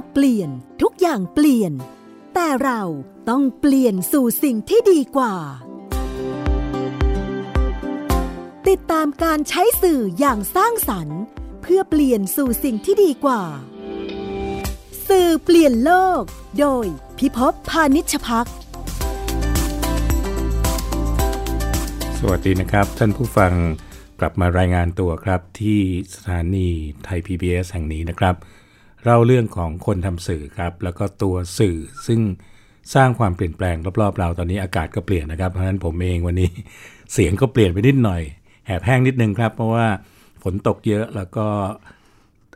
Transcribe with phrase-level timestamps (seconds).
[0.00, 0.50] กเปลี่ยน
[0.82, 1.72] ทุกอย่างเปลี่ยน
[2.34, 2.82] แต่เรา
[3.28, 5.34] ต้องเปลี่ยนสู่สิ่งที่ดีกว่า
[8.68, 11.20] ติดตามการใช้สื่ออย่างสร้างสรรค์
[11.62, 13.42] เพื่อเปลี่ยนสู่สิ่งที่ดีกว่า
[15.08, 16.22] สื่อเปลี่ยนโลก
[16.60, 16.86] โดย
[17.18, 18.46] พิภพพานิชพัก
[22.18, 23.52] สวัสดีนะครับ ท่านผู้ฟัง
[24.20, 25.78] กลับมารายงานตัวครับที่
[26.14, 26.68] สถานี
[27.04, 28.34] ไทย PBS แห่งนี้นะครับ
[29.04, 32.20] เล่าเรื่องของคนทำสื่อครับ แล้วก็ตัวสื่อซึ่ง
[32.94, 36.50] สร้างความเปลี่ยนแปลงรอบๆเราตอนนี้อากาศก็เปลี่ยนนะครับ เพราะฉะนั้นผมเองวันนี้
[37.12, 38.22] เสียงก็เปลี่ยนไปนิดหน่อย
[38.66, 39.86] แหบแห้งนิดนึงครับ เพราะว่า
[40.42, 41.46] ฝนตกเยอะแล้วก็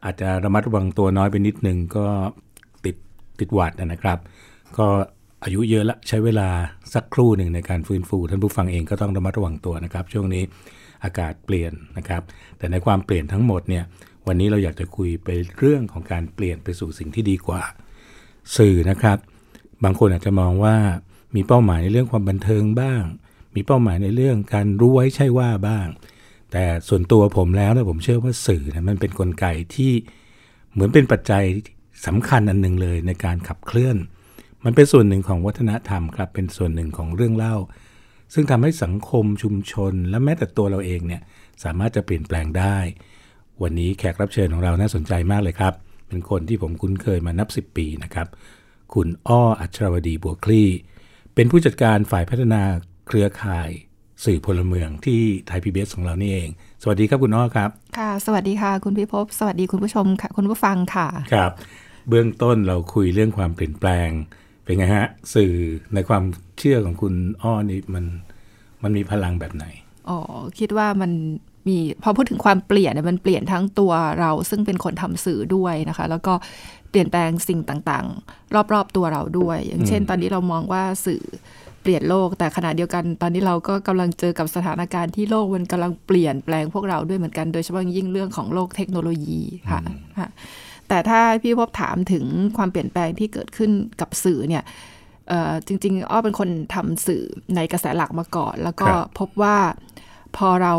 [0.05, 2.07] อาจจะระมัดระวังตัวน้อยไปนิดนึงก็
[2.85, 2.97] ติด
[3.41, 4.19] ติดหวัดนะครับ
[4.79, 4.87] ก็
[5.45, 6.49] อายุเยอะละใช้เวลา
[6.95, 10.43] สักครู่หนึ่งในการฟื้นฟู ท่านผู้ฟังเองก็ต้องระมัดระวังตัวนะครับ ช่วงนี้
[11.05, 12.23] อากาศเปลี่ยนนะครับ
[12.59, 13.85] แต่ในความเปลี่ยนทั้งหมดเนี่ย
[14.27, 17.63] วันนี้เราอยากจะคุยไปเรื่องของการเปลี่ยนไปสู่สิ่งที่ดีกว่า
[18.57, 19.19] สื่อนะครับ
[19.85, 20.77] บางคนอาจจะมองว่า
[21.35, 23.03] มีเป้าหมายในเรื่องความบันเทิงบ้าง
[23.55, 25.87] มีเป้าหมายในเรื่องการรู้ไว้ใช่ว่าบ้าง
[26.53, 29.93] แต่ส่วนตัวผมแล้วเนี่ยผมเชื่อว่าสื่อนะมันเป็นนกลไกที่
[30.73, 31.45] เหมือนเป็นปัจจัย
[32.07, 33.97] สำคัญอันหนึ่งเลยในการขับเคลื่อน
[34.65, 37.57] มันเป็นส่วนหนึ่งของวัฒนธรรมครับ เป็นส่วนหนึ่งของเรื่องเล่า
[38.35, 41.23] ซึ่งทำให้สังคมชุมชน และแม้แต่ตัวเราเองเนี่ย
[41.65, 42.79] สามารถจะเปลี่ยนแปลงได้
[43.63, 45.75] วันนี้แขกรับเชิญของเราน่าสนใจมากเลยครับ
[46.09, 48.27] เป็นคนที่ผมคุ้นเคยมานับ 10 ปีนะครับ
[48.95, 50.69] คุณอ้ออัชรวดีบัวคลี่
[51.35, 52.63] เป็นผู้จัดการฝ่ายพัฒนา
[53.07, 53.71] เครือข่าย
[54.25, 56.49] สื่อพลเมืองที่ไทยพีบีของเรานี่เอง
[56.83, 61.53] สวัสดีครับคุณอ้อครับ ค่ะ สวัสดีค่ะ คุณพิภพ สวัสดีคุณผู้ชมค่ะ คุณผู้ฟังค่ะ ครับ
[62.09, 64.09] เบื้องต้นเราคุยเรื่องความเปลี่ยนแปลง
[64.65, 65.53] เป็นไงฮะ สื่อ
[65.95, 66.23] ในความ
[66.59, 68.05] เชื่อของคุณอ้อนี่มัน
[68.83, 69.65] มันมีพลังแบบไหน
[70.09, 70.19] อ๋อ
[70.59, 71.13] คิดว่ามัน
[71.67, 76.35] มีพอพูดถึงความเปลี่ยนเนี่ยมันเปลี่ยนทั้งตัวเราซึ่งเป็นคนทำสื่อด้วยนะคะ แล้วก็
[76.91, 81.23] เปลี่ยนแปลงสิ่งต่างๆ รอบๆตัวเราด้วย อย่างเช่น ตอนนี้เรามองว่าสื่อ
[81.83, 89.81] เปลี่ยนโลก แต่ขณะเดียวกัน ตอนนี้เราก็กำลังเจอกับสถานการณ์ที่โลกมันกำลังเปลี่ยนแปลงพวกเราด้วยเหมือนกัน โดยเฉพาะยิ่งเรื่องของโลกเทคโนโลยีค่ะ
[90.19, 90.29] ค่ะ
[90.89, 92.25] แต่ถ้าพี่พบถามถึง
[92.57, 94.65] ความเปลี่ยนแปลงที่เกิดขึ้นกับสื่อเนี่ย
[95.67, 97.23] จริงๆ อ้อเป็นคนทำสื่อ
[97.57, 98.89] ในกระแสหลักมาก่อน แล้วก็
[99.19, 99.57] พบว่า
[100.37, 100.75] พอเรา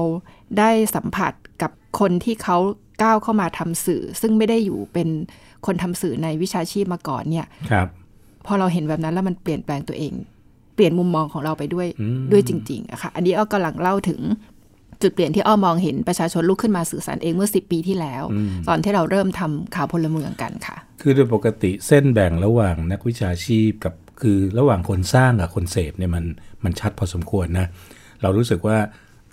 [0.59, 2.57] ได้สัมผัสกับคนที่เขา
[3.03, 5.09] ก้าวเข้ามาทำสื่อ ซึ่งไม่ได้อยู่เป็น
[5.65, 7.87] คนทำสื่อในวิชาชีพมาก่อนเนี่ยครับ
[8.45, 10.13] พอเราเห็นแบบนั้นแล้วมันเปลี่ยนแปลงตัวเอง
[10.75, 11.87] เปลี่ยนมุมมองของเราไปด้วย
[12.31, 14.19] ด้วยจริงๆอะค่ะอันนี้อ้อกำลังเล่าถึง
[15.01, 18.23] จุดเปลี่ยนที่อ้อมองเห็นประชาชนลุกขึ้นมาสื่อสารเองเมื่อสิปีที่แล้ว
[18.67, 26.25] ตอนที่เราเริ่มทำข่าวพลเมืองกันค่ะ คือโดยปกติเส้นแบ่งระหว่างนักวิชาชีพกับคือระหว่างคนสร้างกับคนเสพเนี่ยมัน
[26.63, 27.67] มันชัดพอสมควรนะ
[28.21, 28.77] เรารู้สึกว่า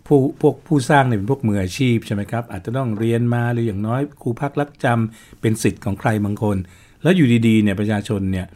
[0.07, 6.57] ผู้พวกผู้สร้างเนี่ยเป็นพวกมืออาชีพใช่ไหมครับ อาจจะต้องเรียนมาหรืออย่างน้อยครูพักรักจำเป็นสิทธิ์ของใครบางคน
[7.03, 8.47] แล้วอยู่ดีๆเนี่ยประชาชนเนี่ย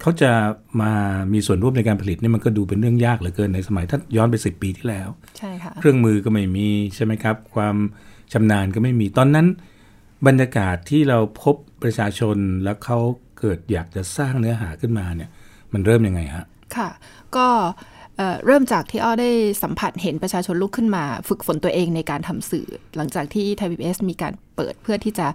[0.00, 0.30] เขาจะ
[0.82, 0.92] มา
[1.32, 5.08] มีส่วนร่วมในการผลิตนี่มันก็ดูเป็นเรื่องยากเหลือเกินในสมัยถ้าย้อนไปสิปีที่แล้ว
[5.38, 7.76] ใช่ค่ะเครื่องมือก็ไม่มีใช่ไหมครับ ความ
[8.32, 9.46] ชำนาญก็ไม่มีตอนนั้น
[10.26, 12.98] บรรยากาศที่เราพบประชาชนแล้วเขา
[13.38, 15.30] เกิดอยากจะสร้างเนื้อหาขึ้นมาเนี่ย
[15.72, 16.44] มันเริ่มยังไงฮะ
[16.76, 16.88] ค่ะ
[17.36, 17.46] ก็
[18.46, 19.30] เริ่มจากที่อ้อได้
[19.62, 25.26] สัมผัสเห็นประชาชนลุกขึ้นมา ฝึกฝนตัวเองในการทำสื่อ หลังจากที่ไทยพีบีเอสมีการเปิดเพื่อที่จะ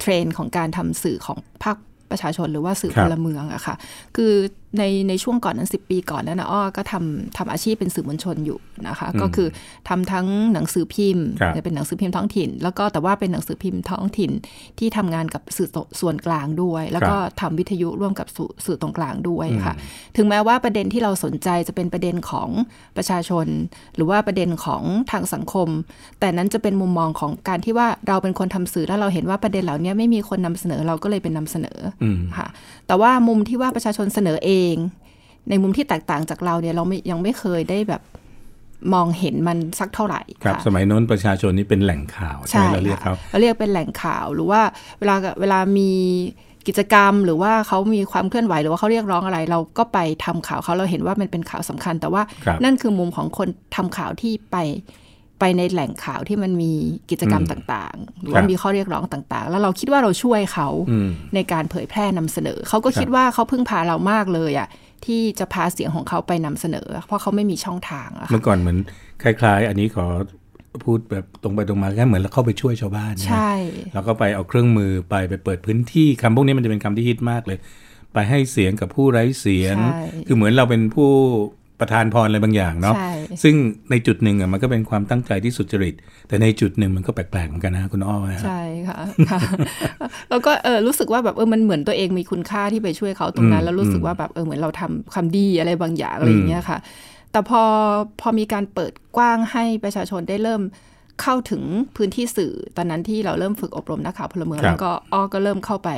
[0.00, 1.76] train ของการทำสื่อของภาค
[2.10, 3.74] ประชาชนหรือว่าสื่อพลเมืองอะค่ะ
[4.16, 4.32] คือ
[4.78, 8.58] ในในช่วงก่อนนั้นสิปีก่อนนั้นนะอ้อก็ทำทำอาชีพเป็นสื่อมวลชนอยู่
[8.88, 9.48] นะคะ ก็คือ
[9.88, 11.26] ทำทั้งหนังสือพิมพ์
[11.56, 14.30] จะเป็นหนังสือพิมพ์ท้องถิ่น แล้วก็แต่ว่าเป็นหนังสือพิมพ์ท้องถิ่น
[14.78, 15.68] ที่ทำงานกับสื่อ
[16.00, 18.26] ส่วนกลางด้วย แล้วก็ทำวิทยุร่วมกับ
[18.66, 19.74] สื่อตรงกลางด้วยค่ะ
[20.16, 22.48] ถึงแม้ว่าประเด็นที่เราสนใจจะเป็นประเด็นของ
[22.96, 23.46] ประชาชน
[23.96, 24.82] หรือว่าประเด็นของ
[25.12, 25.68] ทางสังคม
[26.20, 31.78] แต่นั้นจะเป็นมุมมองของการที่ว่าเราเป็นคนทำสื่อแล้วเราเห็นว่าประเด็นเหล่านี้ไม่มีคนนำเสนอเราก็เลยเป็นนำเสนอ
[32.36, 32.46] ค่ะ
[32.86, 34.59] แต่ว่ามุมที่ว่าประชาชนเสนอเอง
[35.48, 38.02] ในมุมที่แตกต่างจากเราเนี่ยเราไม่ยังไม่เคยได้แบบ
[38.94, 44.60] มองเห็นมันสักเท่าไหร่ครับ สมัยโน้นประชาชนนี่เป็นแหล่งข่าว ใช่ไหมเราเรียกเขาเราเรียกเป็นแหล่งข่าวหรือว่า
[44.98, 45.90] เวลาเวลามี
[46.68, 52.22] กิจกรรมหรือว่าเขามีความเคลื่อนไหวหรือว่าเขาเรียกร้องอะไร เราก็ไปทำข่าวเขาเราเห็นว่ามันเป็นข่าวสำคัญ แต่ว่า
[52.64, 54.56] นั่นคือมุมของคนทำข่าวที่ไป
[55.40, 56.72] ไปในแหล่งข่าวที่มันมี
[57.10, 60.68] กิจกรรมต่างๆ หรือว่ามีข้อเรียกร้องต่างๆ แล้วเราคิดว่าเราช่วยเขา
[61.34, 64.68] ในการเผยแพร่นำเสนอ เขาก็คิดว่าเขาพึ่งพาเรามากเลยอะ
[65.04, 68.78] ที่จะพาเสียงของเขาไปนำเสนอ เพราะเขาไม่มีช่องทางอะเมื่อก่อนเหมือน
[69.22, 70.06] คล้าย ๆ อันนี้ขอ
[70.84, 73.52] พูดแบบตรงไปตรงมาแค่เหมือนเราเข้าไปช่วยชาวบ้านใช่
[73.94, 77.58] แล้วก็ไปเอาเครื่องมือไปไปเปิดพื้นที่คำพวกนี้มันจะเป็นคำที่ฮิตมากเลย
[78.14, 79.76] ไปให้เสียงกับผู้ไร้เสียง
[80.26, 81.10] คือเหมือนเราเป็นผู้
[81.80, 83.12] ประทานพรอะไรบางอย่างเนาะใช่
[83.42, 83.54] ซึ่ง
[83.90, 85.94] ในจุดหนึ่งอะมันก็เป็นความตั้งใจที่สุจริต
[86.28, 88.98] แต่ในจุดหนึ่งมันก็แปลกๆเหมือนกันนะคุณอ้อนะใช่ค่ะ
[89.30, 89.40] ค่ะ
[90.30, 96.78] แล้วก็เออรู้สึกว่าแบบเออมันเหมือนตัวเองมีคุณค่าที่ไปช่วยเขาตรงนั้น แล้วรู้สึกว่าแบบเออเหมือนเราทำความดีอะไรบางอย่างอะไรอย่างเงี้ยค่ะ
[97.32, 97.62] แต่พอ
[98.20, 100.62] พอมีการเปิดกว้างให้ประชาชนได้เริ่ม
[101.22, 101.62] เข้าถึง
[101.96, 105.90] พื้นที่สื่อตอนนั้นที่เราเริ่มฝึกอบรมนักข่าวพลเมืองแล้วก็อ้อก็เริ่มเข้าไป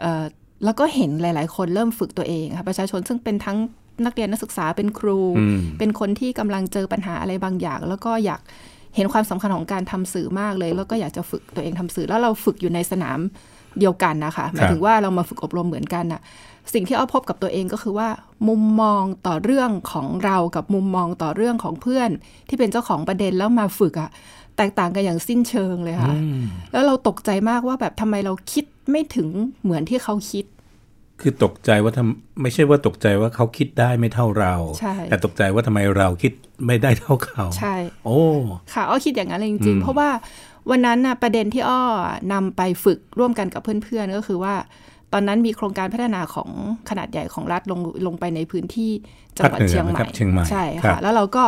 [0.00, 0.24] เอ่อ
[0.64, 3.58] แล้วก็เห็นหลาย ๆ คนเริ่มฝึกตัวเองค่ะประชาชนซึ่งเป็นทั้ง
[4.04, 8.40] นักเรียนนักศึกษาเป็นครูอืมเป็นคนที่กำลังเจอปัญหาอะไรบางอย่าง แล้วก็อยาก
[8.96, 13.18] เห็นความสำคัญของการทำสื่อมากเลย แล้วก็อยากจะฝึกตัวเองทำสื่อ แล้วเราฝึกอยู่ในสนาม
[13.80, 16.20] เดียวกันนะคะหมายถึงว่าเรามาฝึกอบรมเหมือนกันน่ะ
[16.74, 18.08] สิ่งที่อ้อพบกับตัวเองก็คือว่า
[18.48, 22.10] มุมมองต่อเรื่องของเรากับมุมมองต่อเรื่องของเพื่อน
[22.48, 24.10] ที่เป็นเจ้าของประเด็นแล้วมาฝึกอะ
[24.56, 26.14] แตกต่างกันอย่างสิ้นเชิงเลยค่ะ
[26.72, 29.28] แล้วเราตกใจมากว่าแบบทำไมเราคิดไม่ถึง
[29.62, 30.44] เหมือนที่เขาคิด
[31.20, 36.32] คือตกใจว่าทำไม่ใช่ว่าตกใจว่าเขาคิดได้ไม่เท่าเราใช่แต่ตกใจว่าทำไมเราคิด
[36.66, 38.18] ไม่ได้เท่าเขา ใช่ โอ้
[38.72, 40.08] ค่ะอ้อคิดอย่างนั้นเลยจริงๆ เพราะว่า
[40.70, 41.80] วันนั้นน่ะประเด็นที่อ้อ
[42.32, 44.54] นำไปฝึกร่วมกันกับเพื่อนๆ ก็คือว่า
[45.12, 46.50] ตอนนั้นมีโครงการพัฒนาของ
[46.90, 48.90] ขนาดใหญ่ของรัฐลงลงไปในพื้นที่
[49.36, 51.44] จังหวัดภาคเหนือเชียงใหม่นะครับเชียงใหม่ใช่ครัค่ะบแล้วเราก็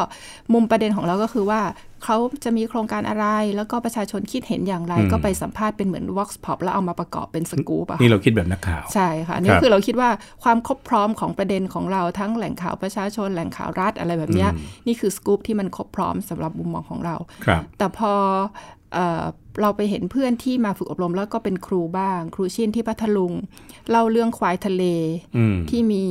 [0.53, 1.61] มุมประเด็นของเราก็คือว่า
[2.05, 3.27] เขาจะมีโครงการอะไร
[3.57, 10.11] แล้วก็ประชาชนคิดเห็นอย่างไร ก็ไปสัมภาษณ์เป็นเหมือน Vox Pop แล้วเอามาประกอบเป็นสกู๊ปอะค่ะนี่เราคิดแบบนักข่าว ใช่ค่ะอันนี่ครับคือเราคิดว่า
[10.45, 14.51] ความครบพร้อมของประเด็นของเราทั้งแหล่งข่าวประชาชนแหล่งข่าวรัฐอะไรแบบเนี้ย
[14.87, 18.13] นี่คือสกู๊ปที่มันครบพร้อมสำหรับมุมมองของเราครับแต่พอ
[18.95, 19.25] เออ
[19.63, 23.33] เราไปเห็นเพื่อนที่มาฝึกอบรมแล้วก็เป็นครูบ้าง ครูชินที่พัทลุง
[23.91, 24.85] เล่าเรื่องควายทะเล
[25.37, 26.05] อืมที่มี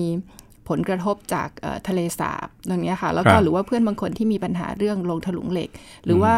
[0.69, 5.69] ผลกระทบจากเอ่อทะเลสาบอย่างเงี้ยค่ะ แล้วคก็รับหรือว่าเพื่อนบางคนที่มีปัญหาเรื่องลงถลุงเหล็ก
[6.05, 6.35] หรือว่า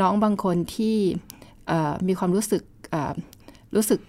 [0.00, 0.96] น้องบางคนที่
[1.68, 3.12] เอ่อมีความรู้สึกเอ่อ
[3.76, 4.00] รู้สึก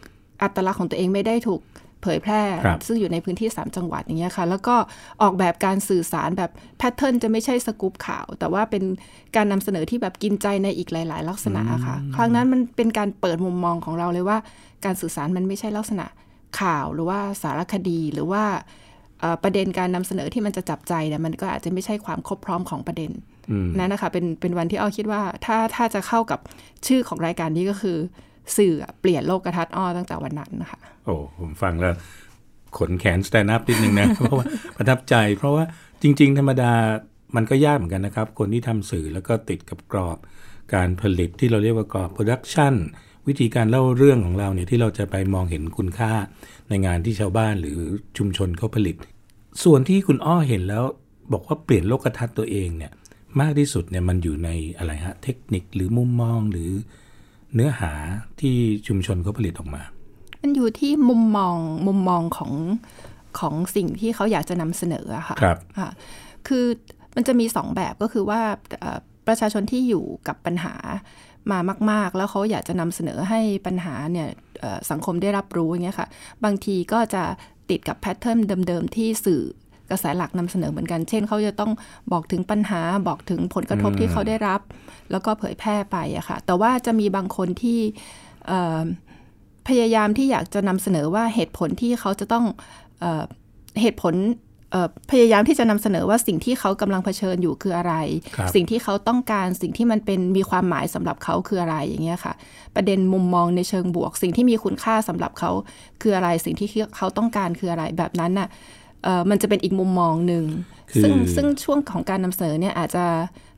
[0.41, 1.61] อัตลักษณ์ของตัวเองไม่ได้ถูก
[2.03, 4.75] เผยแพร่ครับซึ่งอยู่ในพื้นที่ 3 จังหวัดอย่างเงี้ยค่ะ แล้วก็
[5.21, 8.83] ออกแบบการสื่อสารแบบแพทเทิร์นจะไม่ใช่สกู๊ปข่าว แต่ว่าเป็น
[9.35, 14.37] การนำเสนอที่แบบกินใจในอีกหลาย ๆ ลักษณะอะค่ะ ครั้งนั้นมันเป็นการเปิดมุมมองของเราเลยว่า
[14.85, 16.05] การสื่อสารมันไม่ใช่ลักษณะ
[16.59, 18.43] ข่าวหรือว่าสารคดีหรือว่า
[19.19, 23.11] เอ่อประเด็นการนำเสนอที่มันจะจับใจเนี่ยมันก็อาจจะไม่ใช่ความครบพร้อมของประเด็น
[23.51, 26.39] อืมนั่นนะคะเป็นเป็นวันที่อ้อคิดว่าถ้าถ้าจะเข้ากับ
[26.87, 27.97] ชื่อของรายการนี้ก็คือ
[28.57, 31.95] สื่อเปลี่ยนโลกทัศน์อ้อตั้งแต่วันนั้นนะคะโอ้ผมฟังแล้ว
[32.77, 34.45] ขนแขน stand up นิดนึงนะ เพราะว่า
[34.77, 35.63] ประทับใจเพราะว่า
[36.01, 36.71] จริง ๆ ธรรมดา
[37.35, 40.17] มันก็ยากเหมือนกันนะครับ คนที่ทำสื่อแล้วก็ติดกับกรอบ
[40.73, 42.73] การผลิตที่เราเรียกว่ากรอบ production
[43.27, 46.11] วิธีการเล่าเรื่องของเราเนี่ยที่เราจะไปมองเห็นคุณค่า
[46.69, 47.79] ในงานที่ชาวบ้านหรือ
[48.17, 48.95] ชุมชนเขาผลิต
[49.63, 50.83] ส่วนที่คุณอ้อเห็นแล้ว
[51.33, 52.91] บอกว่าเปลี่ยนโลกทัศน์ตัวเองเนี่ย
[53.39, 56.71] มากที่สุดเนี่ยมันอยู่ในอะไรฮะเทคนิคหรือมุมมองหรือ
[57.55, 57.91] เนื้อหา
[58.41, 58.55] ที่
[58.87, 59.81] ชุมชนเขาผลิตออกมา
[60.41, 61.57] มันอยู่ที่มุมมอง
[61.87, 62.53] มุมมองของ
[63.39, 65.89] ของสิ่งที่เขาอยากจะนำเสนออะค่ะครับค่ะ
[66.47, 66.65] คือ
[67.15, 68.41] มันจะมีสองแบบก็คือว่า
[68.79, 70.75] เอ่อประชาชนที่อยู่กับปัญหา
[71.51, 71.59] มา
[71.91, 74.27] มาก ๆ แล้วเขาอยากจะนำเสนอให้ปัญหาเนี่ย
[74.59, 76.07] เอ่อสังคมได้รับรู้อย่างเงี้ยค่ะ
[76.43, 77.23] บางทีก็จะ
[77.69, 79.43] ติดกับแพทเทิร์นเดิม ๆ ที่สื่อ
[79.93, 81.71] กระแสหลักนำเสนอเหมือนกัน เช่นเขาจะต้อง
[82.11, 84.61] บอกถึงปัญหาบอกถึงผลกระทบที่เขาได้รับ
[85.11, 87.79] แล้วก็เผยแพร่ไปอะค่ะ แต่ว่าจะมีบางคนที่
[88.47, 88.81] เอ่อ
[89.67, 92.45] พยายามที่อยากจะนำเสนอว่าเหตุผลที่เขาจะต้อง
[92.99, 93.23] เออ
[93.81, 94.15] เหตุผล
[94.71, 97.95] เอ่อพยายามที่จะนำเสนอว่าสิ่งที่เขากำลังเผชิญอยู่คืออะไร
[98.37, 102.33] ครับสิ่งที่เขาต้องการสิ่งที่มันเป็นมีความหมายสำหรับเขาคืออะไรอย่างเงี้ยค่ะ
[102.75, 105.51] ประเด็นมุมมองในเชิงบวก สิ่งที่มีคุณค่าสำหรับเขา
[106.01, 108.82] คืออะไร สิ่งที่เขาต้องการคืออะไรแบบนั้นน่ะเอ่อ
[109.29, 110.45] มันจะเป็นอีกมุมมองหนึ่ง
[110.91, 113.05] คือซึ่งซึ่งช่วงของการนำเสนอเนี่ยอาจจะ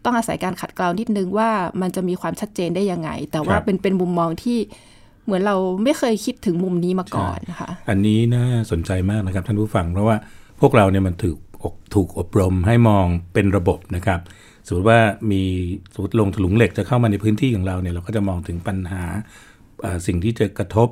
[0.06, 1.50] ต้องอาศัยการขัดเกลานิดนึงว่า
[1.82, 4.58] มันจะมีความชัดเจนได้ยังไง แต่ว่าครับเป็นเป็นมุมมองที่
[5.26, 10.16] เหมือนเราไม่เคยคิดถึงมุมนี้มาก่อนนะคะอันนี้น่าสนใจมากนะครับท่านผู้ฟังเพราะว่า
[10.62, 14.20] พวกเราเนี่ยมันถูกอกถูกอบรมให้มองเป็นระบบนะครับ
[14.68, 15.00] สมมติว่า
[15.32, 15.44] มี
[15.94, 19.04] สมมติลงถลุงเหล็กจะเข้ามาในพื้นที่ของเราเนี่ยเราก็จะมองถึงปัญหา
[19.86, 20.88] อ่าสิ่งที่จะกระทบ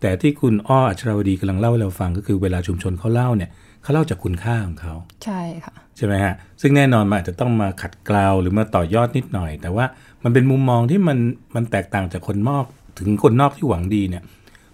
[0.00, 3.50] แต่ที่คุณอ้ออัชราวดีกำลังเล่าให้เราฟังก็คือเวลาชุมชนเขาเล่าเนี่ย
[3.84, 9.84] เขาเล่าจากคุณค่าของเขาใช่ค่ะใช่ไหมฮะซึ่งแน่นอนมันอาจจะต้องมาขัดเกลาหรือมาต่อยอดนิดหน่อย แต่ว่า
[10.24, 11.18] มันเป็นมุมมองที่มัน
[11.54, 12.64] มันแตกต่างจากคนนอก
[12.98, 14.22] ถึงคนนอกที่หวังดีเนี่ย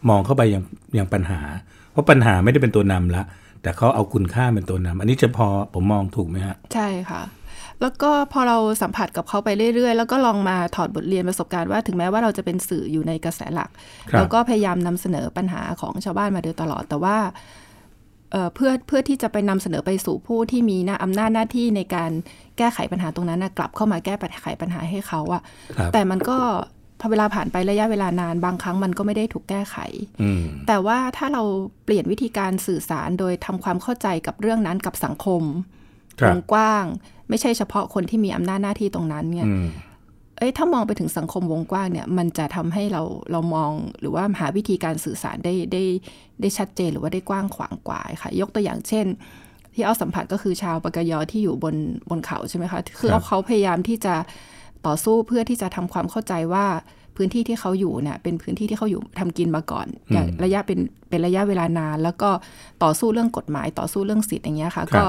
[0.09, 0.63] มองเข้าไปยัง
[0.99, 1.41] ยังปัญหา
[1.93, 3.25] เพราะปัญหาไม่ได้เป็นตัวนำละ
[3.63, 7.23] แต่เขาเอาคุณค่าเป็นตัวนำอันนี้จะพอผมมองถูกไหมฮะใช่ค่ะ
[7.81, 13.71] แล้วก็พอเราสัมผัสกับเขาไปเรื่อยๆ แล้วก็ลองมาถอดบทเรียนประสบการณ์ว่าถึงแม้ว่าเราจะเป็นสื่ออยู่ในกระแสหลัก
[14.11, 17.17] ครับแล้วก็พยายามนำเสนอปัญหาของชาวบ้านมาโดยตลอด แต่ว่า
[18.33, 22.11] เอ่อเพื่อเพื่อที่จะไปนำเสนอไปสู่ผู้ที่มีหน้าอำนาจหน้าที่ในการ
[22.59, 25.43] แก้ไขปัญหาตรงนั้นนะกลับเข้ามาแก้ไขปัญหาให้เขาอะ
[25.77, 26.39] ครับแต่มันก็
[27.01, 29.77] พอเวลาผ่านไประยะเวลานานบางครั้งมันก็ไม่ได้ถูกแก้ไข
[30.23, 31.43] อืมแต่ว่าถ้าเรา
[31.85, 35.43] เปลี่ยนวิธีการสื่อสารโดยทำความเข้าใจกับเรื่องนั้นกับสังคม
[36.21, 36.85] ครับวงกว้าง
[37.29, 39.67] ไม่ใช่เฉพาะคนที่มีอำนาจหน้าที่ตรงนั้นเนี่ยอืม
[40.41, 43.71] เอ้ยถ้ามองไปถึงสังคมวงกว้างเนี่ย มันจะทำให้เราเรามอง
[44.01, 45.83] หรือว่าหาวิธีการสื่อสารได้ได้
[46.41, 49.07] ได้ชัดเจนหรือว่าได้กว้างขวางกว่าค่ะ ยกตัวอย่างเช่น
[49.75, 51.75] ที่เอาสัมผัสก็คือชาวปากยอที่อยู่บน
[52.11, 54.15] บนเขาใช่ไหมคะคือครัเอาบเขาพยายามที่จะ
[54.87, 56.67] ต่อสู้เพื่อที่จะทำความเข้าใจว่า
[57.17, 60.79] พื้นที่ที่เขาอยู่เนี่ยเป็นพื้นที่ที่เขาอยู่ทำกินมาก่อนอย่างระยะเป็น
[61.09, 62.31] เป็นระยะเวลานาน แล้วก็
[62.83, 65.09] ต่อสู้เรื่องกฎหมายต่อสู้เรื่องสิทธิ์อย่างเงี้ยค่ะครัก็บ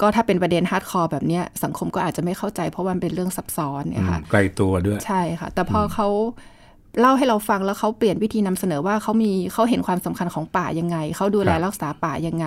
[0.00, 6.08] ก็ถ้าเป็นประเด็น hardcore แบบเนี้ยสังคมก็อาจจะไม่เข้าใจเพราะว่ามันเป็นเรื่องซับซ้อนเนี่ยค่ะไกลตัวด้วย ใช่ค่ะ แต่พอเขา
[7.00, 12.46] เล่าให้เราฟังแล้วเขาเปลี่ยนวิธีนำเสนอว่าเขามีเขาเห็นความสำคัญของป่ายังไง เขาดูแลครับรักษาป่ายังไง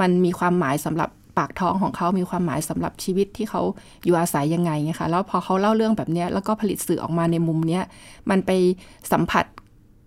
[0.00, 1.08] มันมีความหมายสำหรับ
[1.38, 3.62] ปากท้องของเขามีความหมายสำหรับชีวิตที่เขา
[4.04, 7.82] อยู่อาศัยยังไงไงคะแล้วพอเขาเล่าเรื่องแบบเนี้ยแล้วก็ผลิตสื่อออกมาในมุมเนี้ย
[8.30, 8.50] มันไป
[9.12, 9.44] สัมผัส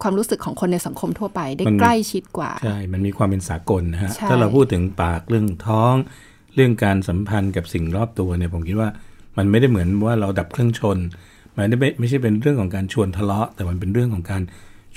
[0.01, 5.95] ความรู้สึกของคนในสังคมทั่วไปได้มันใกล้ชิดกว่า ใช่ มันมีความเป็นสากลนะฮะใช่ถ้าเราพูดถึงปากเรื่องท้อง
[6.55, 8.89] เรื่องการสัมพันธ์กับสิ่งรอบตัวเนี่ยผมคิดว่า
[9.37, 10.97] มันไม่ได้เหมือนว่าเราดับเครื่องชน
[11.55, 14.41] มันไม่ได้ไม่ไม่ใช่เป็นเรื่องของการชวนทะเลาะ แต่มันเป็นเรื่องของการ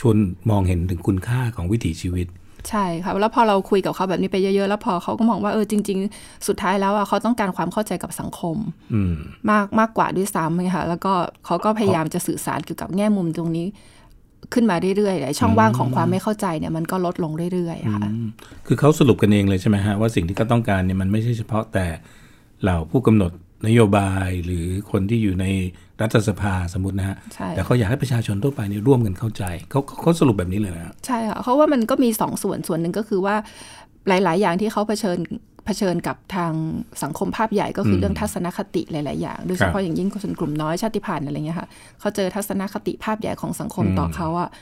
[0.00, 0.16] ชวน
[0.50, 2.26] มองเห็นถึงคุณค่าของวิถีชีวิต
[2.70, 8.56] ใช่ค่ะแล้วพอเราคุยกับเขาแบบนี้ไปเยอะๆ แล้วพอเขาก็มองว่าเออจริง ๆ สุดท้ายแล้วอะเขาต้องการความเข้าใจกับสังคม
[8.94, 9.14] อืม
[9.50, 11.12] มากมากกว่าด้วยซ้ำไงค่ะแล้วก็
[11.46, 13.66] เขาก็พยายามจะสื่อสารเกี่ยวกับแง่มุมตรงนี้
[14.52, 18.10] ขึ้นมาเรื่อยๆแต่ช่องว่างของความไม่เข้าใจเนี่ยมันก็ลดลงเรื่อยๆค่ะ
[18.66, 21.86] คือเขาสรุปกันเองเลยใช่ไหมฮะว่าสิ่งที่เขาต้องการเนี่ยมันไม่ใช่เฉพาะแต่
[22.62, 23.32] เหล่าผู้กำหนด
[23.66, 25.46] นโยบายหรือคนที่อยู่ใน
[26.00, 33.36] รัฐสภาสมมตินะฮะใช่แต่เขาอยากให้ประชาชนทั่วไปเนี่ยร่วมกันเข้าใจเขาเขาเขาสรุปแบบนี้เลยนะฮะใช่ค่ะเพราะว่ามันก็มีสองส่วนส่วนหนึ่งก็คือว่า
[34.08, 35.18] หลาย ๆ อย่างที่เขาเผชิญ
[35.68, 36.52] เผชิญกับทาง
[37.02, 41.68] สังคมภาพใหญ่ก็คืออมเรื่องทัศนคติหลาย ๆ อย่างโดยเฉครัพาะบอย่างยิ่งคนกลุ่มน้อยชาติพันธุ์อะไรเงี้ยค่ะ
[42.00, 44.56] เขาเจอทัศนคติภาพใหญ่ของสังคมต่อเขาอะเอ่อ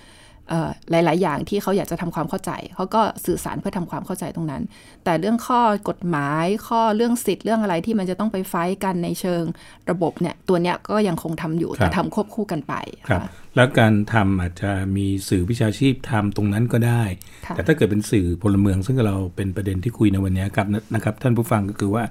[0.90, 4.62] หลาย ๆ อย่างที่เขาอยากจะทำความเข้าใจ เขาก็สื่อสารเพื่อทำความเข้าใจตรงนั้น
[5.04, 9.42] แต่เรื่องข้อกฎหมาย ข้อเรื่องสิทธิ์เรื่องอะไรที่มันจะต้องไปไฟท์กันในเชิง
[9.90, 12.74] ระบบเนี่ย ตัวเนี้ยก็ยังคงทำอยู่ครับแต่ทำควบคู่กันไป
[13.08, 17.02] ครับค่ะแล้วการทำอาจจะมีสื่อวิชาชีพทำตรงนั้นก็ได้
[17.46, 22.04] ค่ะแต่ถ้าเกิดเป็นสื่อพลเมือง ซึ่งเราเป็นประเด็นที่คุยในวันนี้ครับนะครับ ท่านผู้ฟังก็คือว่า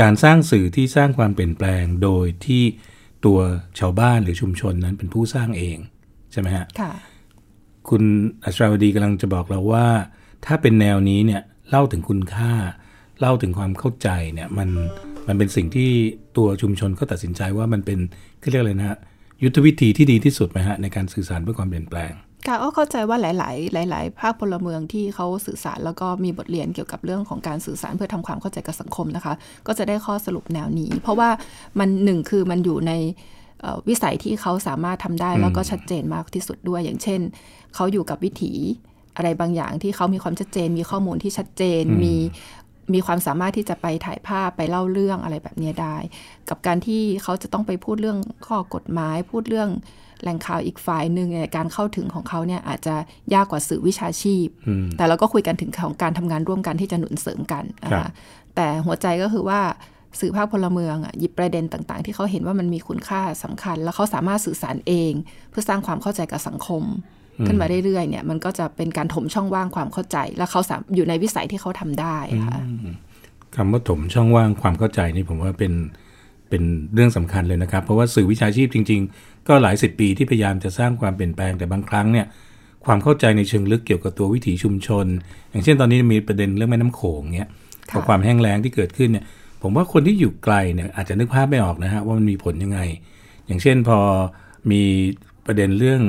[0.00, 2.62] การสร้างสื่อที่สร้างความเปลี่ยนแปลงโดยที่
[3.26, 3.38] ตัว
[3.78, 5.78] ชาวบ้านหรือชุมชนนั้นเป็นผู้สร้างเอง
[6.32, 6.92] ใช่ไหมฮะค่ะ
[7.88, 8.02] คุณ
[8.44, 9.86] อัชราวดีกำลังจะบอกเราว่า
[10.46, 12.52] ถ้าเป็นแนวนี้เนี่ยเล่าถึงคุณค่า
[13.20, 14.68] เล่าถึงความเข้าใจเนี่ยมัน
[15.28, 15.90] มันเป็นสิ่งที่
[16.36, 17.98] ตัวชุมชนก็ตัดสินใจว่ามันเป็น
[18.40, 18.98] เขาเรียกอะไรนะฮะ
[19.42, 22.12] ยุทธวิธีที่ดีที่สุดไหมฮะในการสื่อสารเพื่อความเปลี่ยนแปลง
[22.46, 29.34] ค่ะก็เข้าใจว่าหลาย ๆ หลาย ๆ ภาคพลเมืองที่เขาสื่อสารแล้วก็มีบทเรียนเกี่ยวกับเรื่องของการสื่อสารเพื่อทำความเข้าใจกับสังคมนะคะ
[29.66, 31.30] ก็จะได้ข้อสรุปแนวนี้ เพราะว่า
[31.78, 32.92] มันหนึ่งคือมันอยู่ใน
[33.88, 37.20] วิสัยที่เขาสามารถทำได้แล้วก็ชัดเจนมากที่สุดด้วย อย่างเช่น
[37.74, 38.52] เขาอยู่กับวิถี
[39.16, 42.14] อะไรบางอย่างที่เขามีความชัดเจน มีข้อมูลที่ชัดเจนมี
[42.94, 45.96] มีความสามารถที่จะไปถ่ายภาพไปเล่าเรื่องอะไรแบบนี้ได้
[46.48, 49.70] กับการที่เขาจะต้องไปพูดเรื่องข้อกฎหมาย พูดเรื่อง
[50.22, 52.94] แหล่งข่าวอีกฝ่ายหนึ่งเนี่ยการเข้าถึงของเขาเนี่ยอาจจะ
[53.34, 58.10] ยากกว่าสื่อวิชาชีพอืมแต่เราก็คุยกันถึงของการทำงานร่วมกันที่จะหนุนเสริมกันนะครัคะบ
[58.56, 59.60] แต่หัวใจก็คือว่า
[60.20, 65.12] สื่อภาคพลเมืองอะหยิบประเด็นต่าง ๆ ที่เขาเห็นว่ามันมีคุณค่าสำคัญ แล้วเขาสามารถสื่อสารเอง
[65.50, 66.82] เพื่อสร้างความเข้าใจกับสังคม
[67.46, 72.58] ขึ้นมาเรื่อยๆเนี่ยมันก็จะเป็นการถมช่องว่างความเข้าใจ แล้วเขาสามอยู่ในวิสัยที่เขาทำได้ค่ะ
[73.56, 75.72] คำว่าถมช่องว่างความเข้าใจนี่ผมว่าเป็น
[76.48, 76.62] เป็น
[76.94, 82.26] เรื่องสำคัญเลยนะครับ เพราะว่าสื่อวิชาชีพจริง ๆ ก็หลายสิบปีที่พยายามจะสร้างความเปลี่ยนแปลงแต่บางครั้งเนี่ย
[82.84, 85.06] ความเข้าใจในเชิงลึกเกี่ยวกับตัววิถีชุมชน
[85.50, 87.50] อย่างเช่นตอนนี้มีประเด็นเรื่องแม่น้ำโขงเนี่ย
[87.90, 89.24] ค่ะกับความแห้งแล้งที่เกิดขึ้นเนี่ย
[89.66, 92.80] ผมว่าคนที่อยู่ไกลเนี่ยอาจจะนึกภาพไม่ออกนะฮะว่ามันมีผลยังไง
[93.46, 93.98] อย่างเช่นพอ
[94.70, 94.82] มี
[95.46, 96.02] ประเด็นเรื่อง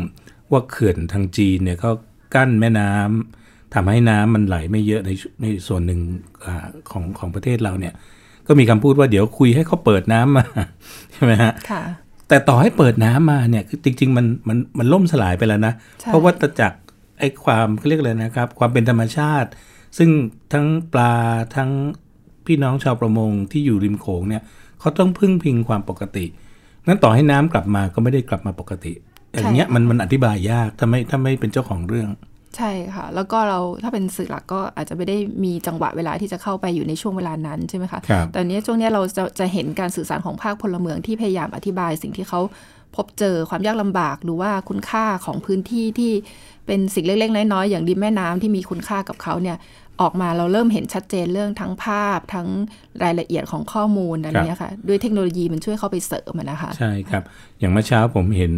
[0.51, 1.91] ว่าเขื่อนทางจีนเนี่ยเขา
[2.35, 5.11] กั้นแม่น้ำทำให้น้ำมันไหลไม่เยอะใน
[5.41, 5.99] ในส่วนหนึ่ง
[6.43, 7.93] อาของของประเทศเราเนี่ย
[8.47, 10.45] ก็มีคำพูดว่าเดี๋ยวคุยให้เขาเปิดน้ำมา
[11.13, 11.83] ใช่ไหมฮะค่ะ
[12.27, 16.79] แต่ต่อให้เปิดน้ำมาเนี่ยคือจริง ๆ มันมันมันล่มสลายไปแล้วนะใช่เพราะว่าตจักร
[17.19, 19.49] ไอ้ความเขาเรียกอะไรนะครับ ความเป็นธรรมชาติ
[19.97, 20.09] ซึ่ง
[20.53, 21.13] ทั้งปลา
[21.55, 21.71] ทั้ง
[22.47, 24.43] พี่น้องชาวประมงที่อยู่ริมโขงเนี่ย
[24.79, 26.25] เขาต้องพึ่งพิงความปกติ
[26.87, 28.93] งั้นต่อให้น้ำกลับมาก็ไม่ได้กลับมาปกติ
[29.33, 32.09] อย่างเงี้ยมันมันอธิบายยากถ้าไม่ถ้าไม่เป็นเจ้าของเรื่อง
[32.57, 42.39] ใช่ค่ะ แล้วก็เราถ้าเป็นสื่อหลักก็อาจจะไม่ได้มีจังหวะเวลาที่จะเข้าไปอยู่ในช่วงเวลานั้นใช่ไหมคะครับแต่อันเนี้ยช่วงเนี้ยเราจะจะเห็นการสื่อสารของภาคพลเมืองที่พยายามอธิบายสิ่งที่เขา
[42.95, 46.11] พบเจอความยากลำบากหรือว่าคุณค่าของพื้นที่ที่
[46.67, 49.57] เป็นสิ่งเล็ก ๆ น้อยๆอย่างริมแม่น้ำที่มีคุณค่ากับเขาเนี่ย
[50.01, 52.47] ออกมาเราเริ่มเห็นชัดเจนเรื่องทั้งภาพทั้ง
[53.03, 57.23] รายละเอียดของข้อมูลอะไรเงี้ยค่ะ ด้วยเทคโนโลยีมันช่วยเข้าไปเสริมอะนะคะใช่ครับ
[57.59, 58.53] อย่างเมื่อเช้าผมเห็น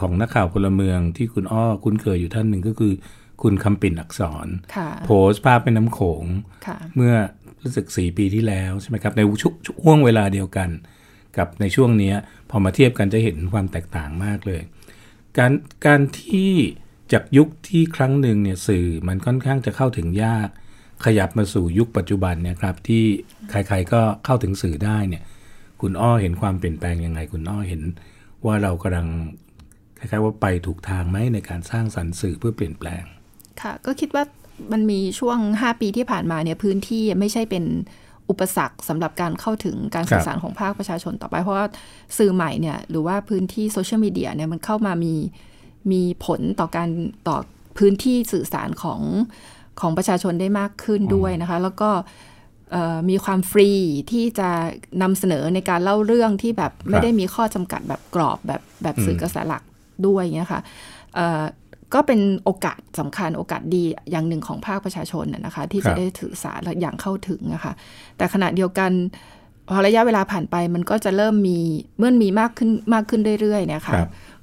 [0.00, 2.92] ของนักข่าวพลเมืองที่คุณอ้อคุ้นเคยอยู่ท่านหนึ่งก็คือ
[3.42, 4.46] คุณคำปิ่นอักษร
[4.76, 6.24] ค่ะโพสต์ภาพเป็นน้ำโขง
[6.66, 7.14] ค่ะเมื่อ
[7.62, 10.68] รู้สึก4ปีที่แล้วใช่ไหมครับ ในช่วงเวลาเดียวกัน
[11.38, 12.14] กับในช่วงนี้
[12.50, 14.62] พอมาเทียบกันจะเห็นความแตกต่างมากเลย
[15.38, 15.52] การ
[15.86, 16.52] การที่
[17.12, 20.48] จากยุคที่ครั้งหนึ่งเนี่ยสื่อมันค่อนข้างจะเข้าถึงยาก
[21.04, 23.04] ขยับมาสู่ยุคปัจจุบันเนี่ยครับที่
[23.50, 25.22] ใครๆก็เข้าถึงสื่อได้เนี่ย
[25.80, 27.82] คุณอ้อเห็นความเปลี่ยนแปลงยังไง คุณอ้อเห็น
[28.44, 29.08] ว่าเรากำลัง
[29.98, 33.04] คล้ายๆว่าไปถูกทางไหมในการสร้างสรรค์สื่อเพื่อเปลี่ยนแปลง
[33.60, 34.24] ค่ะ ก็คิดว่า
[34.72, 37.64] มันมีช่วง 5 ปีที่ผ่านมาเนี่ยพื้นที่ไม่ใช่เป็น
[38.30, 41.66] อุปสรรคสำหรับการเข้าถึงการสื่อสารของภาคประชาชนต่อไป เพราะว่า
[42.18, 45.14] สื่อใหม่เนี่ยหรือว่าพื้นที่โซเชียลมีเดียเนี่ยมันเข้ามามี
[45.92, 46.88] มีผลต่อการ
[47.28, 47.38] ต่อ
[47.78, 49.00] พื้นที่สื่อสารของ
[49.80, 51.90] ของประชาชนได้มากขึ้นด้วยนะคะ แล้วก็
[53.10, 53.70] มีความฟรี
[54.10, 54.50] ที่จะ
[55.02, 59.62] นำเสนอในการเล่าเรื่องที่แบบไม่ได้มีข้อจำกัดแบบกรอบแบบแบบสื่อกระแสหลัก
[60.06, 60.60] ด้วยเงี้ยค่ะ
[61.94, 67.72] ก็เป็นโอกาสสำคัญโอกาสดีอย่างหนึ่งของภาคประชาชนนะคะ ที่จะได้ถือสารอย่างเข้าถึงนะคะ
[68.16, 68.92] แต่ขณะเดียวกัน
[69.70, 71.58] พอระยะเวลาผ่านไปมันก็จะเริ่มมี
[71.98, 73.94] เมื่อมีมากขึ้นมากขึ้นเรื่อยๆเนี่ยค่ะ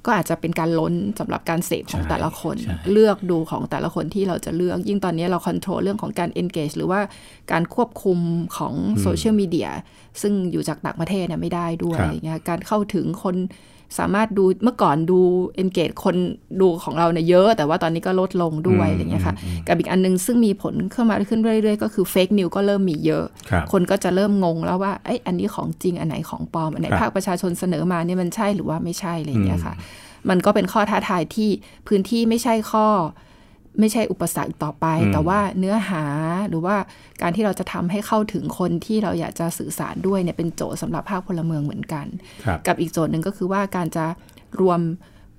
[0.04, 2.56] ก็อาจจะเป็นการล้นสำหรับการเสพของแต่ละคน
[2.92, 7.00] เลือกดูของแต่ละคนที่เราจะเลือก ยิ่งตอนนี้เราควบคุมเรื่องของการ engage หรือว่า
[7.52, 8.18] การควบคุม
[8.56, 9.68] ของโซเชียลมีเดีย
[10.22, 13.36] ซึ่งอยู่จากต่างประเทศเนี่ยไม่ได้ด้วยอะไรเงี้ยการเข้าถึงคน
[13.98, 15.20] สามารถดูเมื่อก่อนดู
[15.62, 16.16] engage คน
[16.60, 19.34] ดูของเราเนี่ยเยอะ แต่ว่าตอนนี้ก็ลดลงด้วยอะไรเงี้ยค่ะ
[19.66, 23.24] กับอีกอันนึงซึ่งมีผลขึ้นมาขึ้นเรื่อยๆ ก็คือ fake news ก็เริ่มมีเยอะ
[23.72, 29.74] คนก็จะเริ่มงงแล้วว่าไอ้อันนี้ของจริงอันไหนของปลอม อันไหนภาคประชาชนเสนอมาเนี่ยมันใช่หรือว่าไม่ใช่อะไรเงี้ยค่ะ
[30.28, 31.50] มันก็เป็นข้อท้าทายที่
[31.88, 32.86] พื้นที่ไม่ใช่ข้อ
[33.80, 36.04] ไม่ใช่อุปสรรคต่อไป แต่ว่าเนื้อหา
[36.48, 36.76] หรือว่า
[37.22, 42.06] การที่เราจะทำให้เข้าถึงคนที่เราอยากจะสื่อสารด้วยเนี่ยเป็นโจทย์สำหรับภาคพลเมืองเหมือนกัน
[42.66, 44.06] กับอีกโจทย์หนึ่งก็คือว่าการจะ
[44.60, 44.80] รวม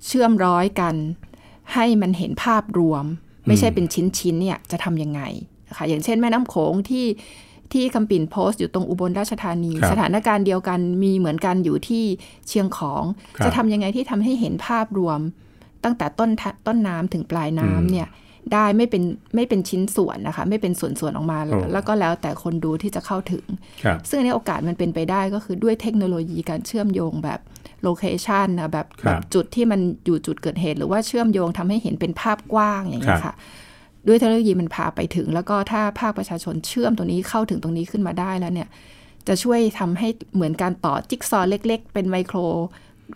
[0.06, 0.94] เชื่อมร้อยกัน
[1.74, 3.04] ให้มันเห็นภาพรวม
[3.46, 5.20] ไม่ใช่เป็นชิ้นๆเนี่ยจะทำยังไง
[5.76, 7.06] ค่ะอย่างเช่นแม่น้ำโขงที่
[7.72, 12.04] ที่คำปิ่นโพสต์อยู่ตรงอุบลราชธานี สถานการณ์เดียวกันมีเหมือนกันอยู่ที่
[12.48, 13.02] เชียงของ
[13.44, 15.20] จะทำยังไงที่ทำให้เห็นภาพรวม
[15.84, 16.30] ตั้งแต่ต้น
[16.66, 18.08] ต้นน้ำถึงปลายน้ำเนี่ย
[18.54, 19.02] ได้ไม่เป็น
[19.34, 21.38] ไม่เป็นชิ้นส่วนนะคะ ไม่เป็นส่วนส่วนออกมา
[21.72, 23.44] แล้วก็แล้วแต่คนดูที่จะเข้าถึง
[24.10, 27.40] ซึ่งในโอกาสมันเป็นไปได้ก็คือด้วยเทคโนโลยีการเชื่อมโยงแบบ
[27.82, 33.34] โลเคชันนะแบบแบบจุดที่มันอยู่จุดเกิดเหตุ หรือว่าเชื่อมโยงทำให้เห็นเป็นภาพกว้างอย่างนี้ค่ะ
[34.06, 38.68] ด้วยเทคโนโลยีมันพาไปถึง แล้วก็ถ้าภาคประชาชนเชื่อมตรงนี้เข้าถึงตรงนี้ขึ้นมาได้แล้วเนี่ย
[39.28, 42.38] จะช่วยทำให้เหมือนการต่อจิ๊กซอเล็ก ๆ เป็นไมโคร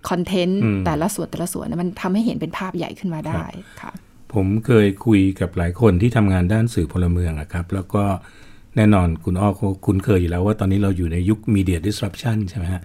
[0.08, 3.42] คอนเทนต์แต่ละส่วนแต่ละส่วนมันทำให้เห็นเป็นภาพใหญ่ขึ้นมาได้
[3.82, 3.92] ค่ะ
[4.34, 8.04] ผมเคยคุยกับหลายคนที่ทำงานด้านสื่อพลเมืองครับ แล้วก็
[8.76, 9.50] แน่นอนคุณอ้อ
[9.84, 12.82] คุ้นเคยอยู่แล้วว่าตอนนี้เราอยู่ในยุคมีเดียดิสรัปชันใช่ไหมฮะ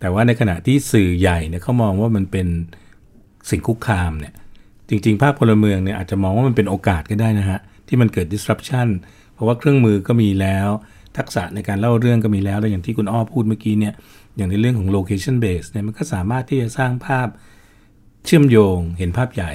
[0.00, 2.46] แต่ว่าในขณะที่สื่อใหญ่เนี่ยเขามองว่ามันเป็น
[3.50, 4.34] สิ่งคุกคามเนี่ย
[4.88, 8.88] จริง ๆ ภาคพลเมืองเนี่ยอาจจะมองว่ามันเป็นโอกาสก็ได้นะฮะ ที่มันเกิด disruption
[9.34, 10.68] เพราะว่าเครื่องมือก็มีแล้ว
[11.18, 13.94] ทักษะในการเล่าเรื่องก็มีแล้ว แล้วอย่างที่คุณอ้อพูดเมื่อกี้เนี่ย
[14.36, 17.28] อย่างในเรื่องของ location base เนี่ยมันก็สามารถที่จะสร้างภาพ
[18.24, 19.52] เชื่อมโยงเห็นภาพใหญ่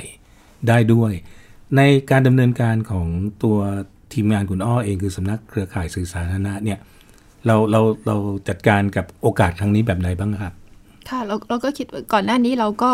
[0.67, 1.11] ได้ด้วย
[1.77, 3.07] ในการดำเนินการของ
[3.43, 3.57] ตัว
[4.13, 6.79] ทีมงานคุณอ้อเองคือสำนักเครือข่ายสื่อสาธารณะเนี่ย
[7.45, 8.15] เราเราเรา
[8.49, 10.53] จัดการกับโอกาสครั้งนี้แบบไหนบ้างครับ
[11.09, 12.91] ค่ะเราเราก็คิดก่อนหน้านี้เราก็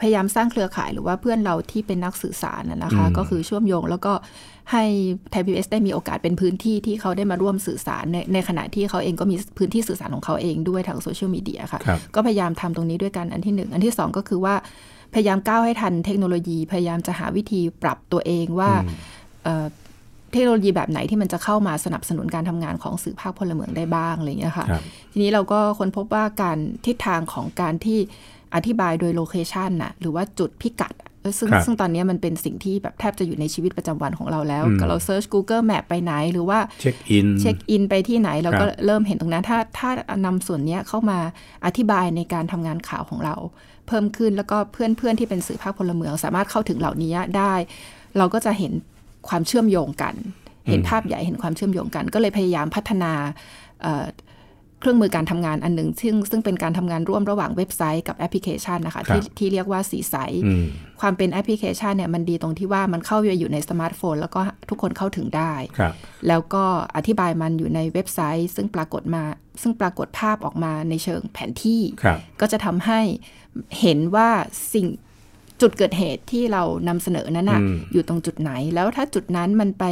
[0.00, 4.12] พยายามสร้างเครือข่ายหรือว่าเพื่อนเราที่เป็นนักสื่อสารนะคะ ก็คือเชื่อมโยงแล้วก็
[4.72, 4.84] ให้
[5.30, 11.80] ไทยพีเอสได้มีโอกาสเป็นพื้นที่ที่เขาได้มาร่วมสื่อสารในในขณะที่เขาเองก็มีพื้นที่สื่อสารของเขาเองด้วยทางโซเชียลมีเดียค่ะ
[12.14, 14.54] ก็พยายามทำตรงนี้ด้วยกันอันที่หนึ่งอันที่สองก็คือว่า
[15.16, 18.72] พยายามก้าวให้ทันเทคโนโลยี พยายามจะหาวิธีปรับตัวเองว่า
[20.32, 24.66] เทคโนโลยีแบบไหนที่มันจะเข้ามาสนับสนุนการทำงานของสื่อภาคพลเมืองได้บ้างอะไรอย่างเงี้ยค่ะ
[25.12, 27.98] ทีนี้เราก็ค้นพบว่าการทิศทางของการที่
[28.54, 30.94] อธิบายโดย location น่ะหรือว่าจุดพิกัด
[31.38, 39.90] ซึ่งซึ่งตอนนี้มันเป็นสิ่งที่แบบแทบจะอยู่ในชีวิตประจำวันของเราแล้วก็เรา search Google Map ไปไหน หรือว่า check in check in ไปที่ไหน เราก็เริ่มเห็นตรงนั้น ถ้าถ้า
[40.26, 41.18] นำส่วนนี้เข้ามา
[41.66, 43.34] อธิบายในการทำงานข่าวของเรา
[43.88, 47.54] เพิ่มขึ้นแล้วก็เพื่อนเพื่อนที่เป็นสื่อภาคพลเมือง สามารถเข้าถึงเหล่านี้ได้
[48.18, 48.72] เราก็จะเห็น
[49.28, 50.14] ความเชื่อมโยงกัน
[50.68, 53.12] เห็นภาพใหญ่เห็นความเชื่อมโยงกัน ก็เลยพยายามพัฒนา
[54.80, 60.16] เครื่องมือการทำงานอันหนึ่งซึ่งซึ่งเป็นการทำงานร่วมระหว่างเว็บไซต์กับแอปพลิเคชันนะคะที่ที่เรียกว่าสีใส
[61.00, 65.54] ความเป็นแอปพลิเคชันเนี่ยมันดีตรงที่ว่ามันเข้าอยู่ในสมาร์ทโฟน แล้วก็ทุกคนเข้าถึงได้
[66.28, 66.64] แล้วก็
[66.96, 69.22] อธิบายมันอยู่ในเว็บไซต์ ซึ่งปรากฏมา
[69.62, 71.82] ซึ่งปรากฏภาพออกมาในเชิงแผนที่
[72.40, 73.00] ก็จะทำให้
[73.80, 74.28] เห็นว่า
[74.74, 74.86] สิ่ง
[75.60, 77.60] จุดเกิดเหตุที่เรานำเสนอนั้นอะ
[77.92, 79.84] อยู่ตรงจุดไหน แล้วถ้าจุดนั้นมันไป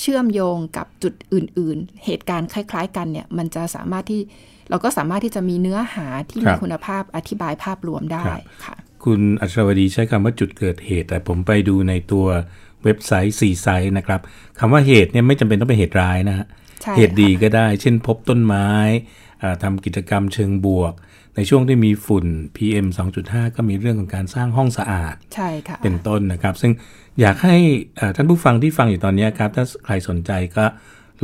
[0.00, 4.22] เชื่อมโยงกับจุดอื่น ๆ เหตุการณ์คล้าย ๆ กันเนี่ย มันจะสามารถที่
[4.70, 8.24] เราก็สามารถที่จะมีเนื้อหาที่มีคุณภาพอธิบายภาพรวมได้
[8.64, 12.26] ค่ะ คุณอัชรวดีใช้คำว่าจุดเกิดเหตุ แต่ผมไปดูในตัว
[12.84, 14.20] เว็บไซต์สี่ไซต์นะครับ
[14.58, 16.46] คำว่าเหตุเนี่ยไม่จำเป็นต้องเป็นเหตุร้ายนะฮะ
[16.82, 18.68] ใช่เหตุดีค่ะก็ได้ เช่นพบต้นไม้
[19.42, 20.92] อ่าทำกิจกรรมเชิงบวก
[21.36, 22.86] ในช่วงที่มีฝุ่น PM
[23.22, 26.72] 2.5 ก็มีเรื่องของการสร้างห้องสะอาด ใช่ค่ะ เป็นต้นนะครับ ซึ่ง
[27.20, 27.56] อยากให้
[27.96, 30.64] เอ่อท่านผู้ฟังที่ฟังอยู่ตอนนี้ครับ ถ้าใครสนใจก็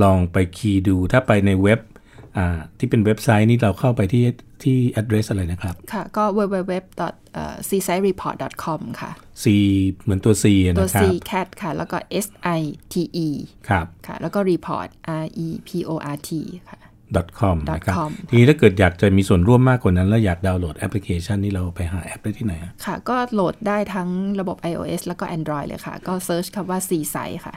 [0.02, 1.80] ลองไปคีย์ดู ถ้าไปในเว็บ
[2.36, 4.24] อ่าที่เป็นเว็บไซต์นี่เราเข้าไปที่
[4.62, 9.10] ที่ address อะไรนะครับ ค่ะ ก็ www.seasidereport.com ค่ะ
[9.42, 9.44] C
[10.02, 12.26] เหมือนตัว C อะตัวนะค C รับ cat ค่ะ แล้วก็ S
[12.58, 12.60] I
[12.92, 12.94] T
[13.26, 13.28] E
[13.68, 14.88] ครับ ค่ะ แล้วก็ report
[15.22, 16.30] R E P O R T
[16.68, 16.78] ค่ะ
[17.40, 24.08] .com นะครับ .com ทีนี้ถ้าเกิดอยากจะมีส่วนร่วมมากกว่านั้น แล้วอยากดาวน์โหลดแอปพลิเคชันนี่เราไปหาแอปได้ที่ไหนอะค่ะ ก็โหลดได้ทั้ง
[24.40, 27.56] ระบบ iOS แล้วก็ Android เลยค่ะ ก็ search คำว่า C Site ค่ะ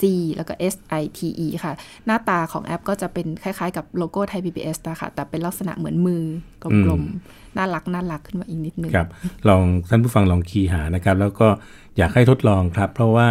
[0.00, 0.02] C
[0.34, 1.72] แล้วก็ S I T E ค่ะ
[2.06, 6.22] หน้าตาของแอปก็จะเป็นคล้ายๆกับโลโก้ไทย PBS นะคะแต่เป็นลักษณะเหมือนมือ
[6.62, 9.08] กลมๆ น่ารักน่ารักขึ้นมาอีกนิดนึงครับ
[9.48, 11.48] ลองท่านผู้ฟังลอง key หานะครับ แล้วก็
[11.96, 13.26] อยากให้ทดลองครับ เพราะว่า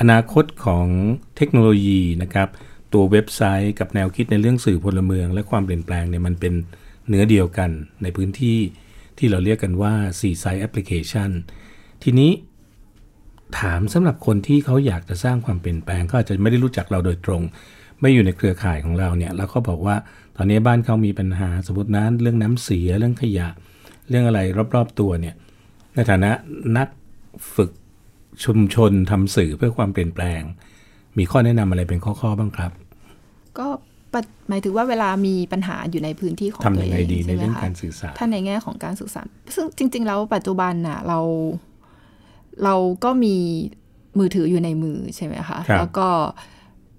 [0.00, 0.86] อนาคตของ
[1.36, 2.48] เทคโนโลยีนะครับ
[2.94, 6.54] ตัวเว็บไซต์กับแนวคิดในเรื่องสื่อพลเมือง และความเปลี่ยนแปลงเนี่ยมันเป็น
[7.08, 7.70] เนื้อเดียวกัน
[8.02, 8.58] ในพื้นที่
[9.18, 11.30] ที่เราเรียกกันว่า4 Site Application
[12.02, 12.30] ทีนี้
[13.58, 17.42] ถามสำหรับคนที่เขาอยากจะสร้างความเปลี่ยนแปลงเขาอาจจะไม่ได้รู้จักเราโดยตรง
[18.00, 19.96] ไม่อยู่ในเครือข่ายของเราเนี่ยแล้วเขาบอกว่า
[20.36, 23.48] ตอนนี้บ้านเขามีปัญหาสมมตินั้นเรื่องน้ำเสียเรื่องขยะ
[24.08, 24.40] เรื่องอะไร
[24.74, 25.34] รอบๆตัวเนี่ย
[25.94, 26.30] ในฐานะ
[26.76, 26.88] นัก
[27.54, 27.70] ฝึก
[28.44, 30.42] ชุมชนทำสื่อเพื่อความเปลี่ยนแปลง
[31.18, 32.72] มีข้อแนะนำอะไรเป็นข้อๆบ้างครับ
[33.58, 33.66] ก็
[34.12, 41.18] ปะหมายถึงว่าเวลามีปัญหาอยู่ในพื้นที่ของทำตัวยังเอไงงดีในใช่ไหมเรื่องคะการสื่อสารถ้าในแง่ของการสื่อสาร ซึ่งจริง ๆ แล้วปัจจุบันน่ะเรา
[42.64, 43.36] เราก็มี
[44.18, 46.08] มือถืออยู่ในมือใช่ไหมคะครับแล้วก็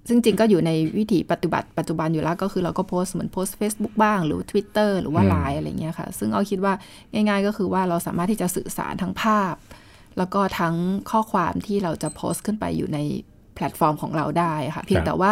[0.08, 6.74] ซึ่งจริงก็อยู่ในวิถีปฏิบัติปัจจุบันอยู่แล้วก็คือเราก็โพสต์เหมือนโพสต์ Facebook บ้างหรือ Twitter หรือว่า Line อะไรเงี้ยค่ะ ซึ่งเอาคิดว่า
[7.14, 9.56] ง่าย ๆ ก็คือว่าเราสามารถที่จะสื่อสารทั้งภาพ
[10.18, 10.76] แล้วก็ทั้ง
[11.12, 13.00] ข้อความที่เราจะโพสต์ขึ้นไปอยู่ใน
[13.56, 15.32] แพลตฟอร์มของเราได้ค่ะ เพียงแต่ว่า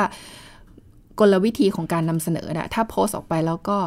[1.20, 3.78] กลวิธีของการนำเสนอนะถ้าโพสต์ออกไปแล้วก็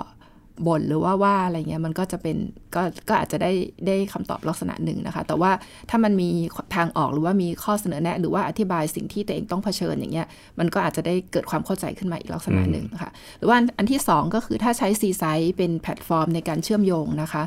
[0.66, 2.36] บ่นหรือว่าว่าอะไรเงี้ยมันก็จะเป็น
[2.74, 3.52] ก็ก็อาจจะได้
[3.86, 5.50] ได้คำตอบลักษณะหนึ่งนะคะ แต่ว่า
[5.90, 6.30] ถ้ามันมี
[6.76, 10.26] ทางออกหรือว่ามีข้อเสนอแนะ หรือว่าอธิบายสิ่งที่ตัวเองต้องเผชิญอย่างเงี้ย
[10.58, 17.42] มันก็อาจจะได้เกิดความเข้าใจขึ้นมาอีกลักษณะหนึ่งค่ะหรือว่าอันที่สองก็คือถ้าใช้ C-Site เป็นแพลตฟอร์มในการเชื่อมโยงนะคะ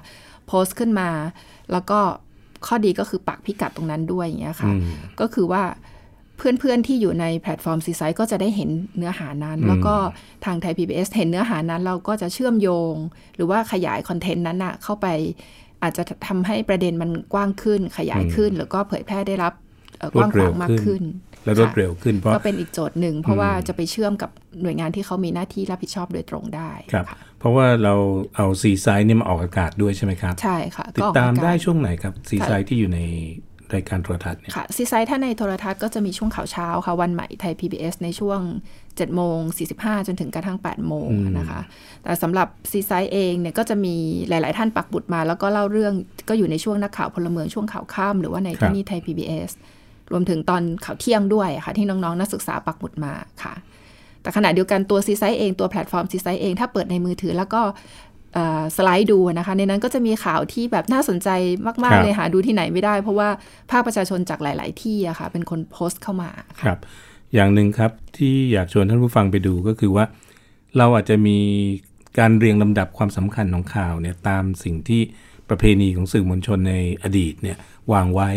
[0.47, 1.09] โพสต์ขึ้นมา
[1.71, 1.99] แล้วก็
[2.67, 4.71] ข้อดีก็คือปักพิกัดตรงนั้นด้วยอย่างเงี้ยค่ะ
[5.19, 5.63] ก็คือว่า
[6.37, 9.95] เพื่อนๆที่อยู่ในแพลตฟอร์ม C-Site ก็จะได้เห็นเนื้อหานั้น แล้วก็
[10.45, 12.95] ทางไทย PBS เห็นเนื้อหานั้น เราก็จะเชื่อมโยง
[13.35, 15.07] หรือว่าขยาย content นั้นนะเข้าไป
[15.83, 19.53] อาจจะทำให้ประเด็นมันกว้างขึ้นขยายขึ้น แล้วก็เผยแพร่ได้รับ
[19.97, 21.03] เอ่อกรวว้าดงขเร็ววางมากขึ้นขึ้น
[21.45, 27.95] และรวดค่ะเร็วขึ้นเพราะก็เป็นอีกโจทย์หนึ่ง เพราะว่าจะไปเชื่อมกับหน่วยงานที่เขามีหน้าที่รับผิดชอบโดยตรงได้ครับค่ะเพราะว่าเรา
[28.35, 33.01] เอาซีไซต์เนี่ยมาออกอากาศด้วยใช่ไหมครับ ใช่ค่ะติก็ดออกตามอากศได้ช่วงไหนครับซีไซต์ที่อยู่ใน
[33.73, 38.39] รายการโทรทัศน์เนี่ยค่ะซีไซต์ถ้าในโทรทัศน์ก็จะมีช่วงข่าวเช้าค่ะ วันใหม่ไทย PBS ในช่วง
[38.79, 39.39] 7โมง
[39.73, 41.59] 45 จนถึงกระทั่ง8โมงนะคะ
[42.03, 43.95] แต่สำหรับซีไซต์เองเนี่ยก็จะมี
[44.29, 45.93] หลาย ๆ ท่านปักบุตรมา แล้วก็เล่าเรื่อง
[46.29, 49.49] ก็อยู่ในช่วงนักข่าวพลเมืองช่วงข่าวค่ำหรือว่าในที่นี่ไทย PBS
[50.11, 53.55] รวมถึงตอนข่าวเที่ยงด้วยค่ะ ที่น้อง ๆ นักศึกษาปักหมุดมาค่ะ
[54.21, 57.75] แต่ขณะเดียวกันตัว C-Site เองตัวแพลตฟอร์ม C-Site เอง ถ้าเปิดในมือถือแล้วก็เอ่อ
[58.75, 61.29] สไลด์ดูนะคะ ในนั้นก็จะมีข่าวที่แบบน่าสนใจ
[61.83, 63.29] มาก ๆ เลยหาดูที่ไหนไม่ได้ เพราะว่า
[63.71, 66.29] ภาคประชาชนจากหลาย ๆ ที่อะค่ะ เป็นคนโพสต์เข้ามา
[66.61, 66.77] ครับ
[67.33, 70.05] อย่างหนึ่งครับที่อยากชวนท่านผู้ฟังไปดูก็คือว่า
[70.77, 71.37] เราอาจจะมี
[72.19, 75.01] การเรียงลำดับความสำคัญของข่าวเนี่ยตามสิ่งที่
[75.49, 77.57] ประเพณีของสื่อมวลชนในอดีตเนี่ย
[77.93, 78.29] วางไว้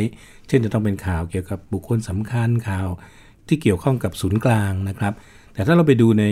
[0.49, 2.89] เช่นจะต้องเป็นข่าวเกี่ยวกับบุคคลสำคัญข่าว
[3.49, 5.13] ที่เกี่ยวข้องกับศูนย์กลางนะครับ
[5.55, 6.25] แต่ถ้าเราไปดูใน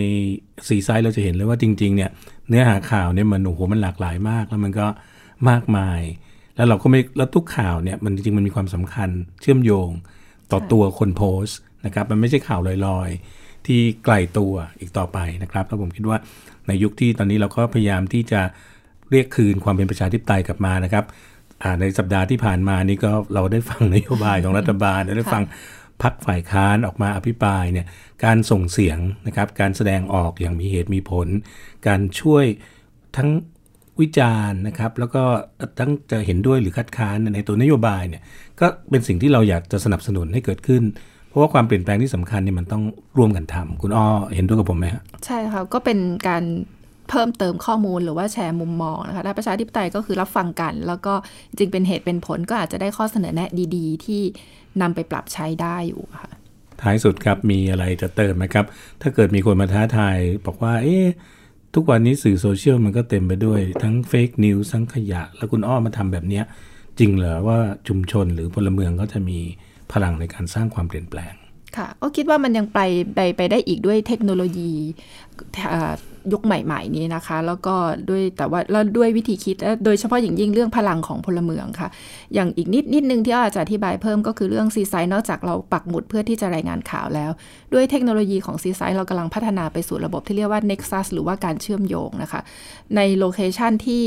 [0.68, 2.10] ซีไซต์เราจะเห็นเลยว่าจริง ๆ เนี่ย
[2.48, 4.86] เนื้อหาข่าวเนี่ยมันโอ้โหมันหลากหลายมาก แล้วมันก็
[5.50, 6.00] มากมาย
[6.56, 9.90] แล้วเราก็ไม่แล้วทุกข่าวเนี่ยมันจริงมันมีความสำคัญเชื่อมโยง
[10.52, 16.18] ต่อตัวคนโพสต์นะครับ มันไม่ใช่ข่าวลอยๆ ที่ไกลตัวอีกต่อไปนะครับแล้วผมคิดว่า
[16.66, 18.40] ในยุคที่ตอนนี้เราก็พยายามที่จะ
[19.10, 21.04] เรียกคืนความเป็นประชาธิปไตยกลับมานะครับ
[21.80, 25.42] ในสัปดาห์ที่ผ่านมานี่ก็เราได้ฟังนโยบายของรัฐบาล ได้ฟัง
[26.02, 27.86] พักฝ่ายค้านออกมาอภิปรายเนี่ย
[28.24, 31.28] การส่งเสียงนะครับการแสดงออกอย่างมีเหตุมีผล
[31.86, 32.44] การช่วย
[33.16, 33.30] ทั้ง
[34.00, 35.22] วิจารณ์นะครับแล้วก็
[35.78, 38.22] ทั้งจะเห็นด้วยหรือคัดค้านในตัวนโยบายเนี่ย
[38.60, 40.82] ก็เป็นสิ่งที่เราอยากจะสนับสนุนให้เกิดขึ้น
[41.28, 42.82] เพราะว่าความเปลี่ยนแปลงที่สำคัญเนี่ยมันต้อง
[43.18, 46.44] ร่วมกันทำคุณอ้อเห็นด้วยกับผมไหมฮะใช่ค่ะก็เป็นการ
[47.10, 51.14] เพิ่มเติมข้อมูลหรือว่าแชร์มุมมองนะคะถ้าประชาธิปไตยก็คือรับฟังกัน แล้วก็
[51.48, 54.22] จริงเป็นเหตุเป็นผลก็อาจจะได้ข้อเสนอแนะดี ๆ ที่
[54.82, 56.30] นำไปปรับใช้ได้อยู่ค่ะ
[56.82, 58.64] ท้ายสุดครับมีอะไรจะเติมไหมครับ
[59.02, 60.16] ถ้าเกิดมีคนมาท้าทาย
[60.46, 61.06] บอกว่า เอ๊ะ
[61.74, 66.44] ทุกวันนี้สื่อโซเชียลมันก็เต็มไปด้วย ทั้งเฟกนิวส์ทั้งขยะ แล้วคุณอ้อมาทำแบบเนี้ย
[66.98, 69.38] จริงเหรอว่าชุมชนหรือพลเมืองก็จะมี
[69.92, 71.34] พลังในการสร้างความเปลี่ยนแปลง
[71.76, 72.80] ค่ะก็คิดว่ามันยังไป
[73.14, 74.72] ไปไปได้อีกด้วยเทคโนโลยี
[76.32, 77.74] ยุคใหม่ ๆ นี้นะคะ แล้วก็
[78.08, 81.88] ด้วยแต่ว่าแล้วด้วยวิธีคิด โดยเฉพาะอย่างยิ่งเรื่องพลังของพลเมืองค่ะ
[82.34, 87.30] อย่างอีกนิดนิดนึงที่อาจจะอธิบายเพิ่มก็คือเรื่องซีไซน์นอกจากเราปักหมุดเพื่อที่จะรายงานข่าวแล้ว
[87.72, 92.40] ด้วยเทคโนโลยีของซีไซน์เรากำลังพัฒนาไปสู่ระบบที่เรียกว่า Nexus หรือว่าการเชื่อมโยงนะคะ
[92.96, 94.02] ในโลเคชันที่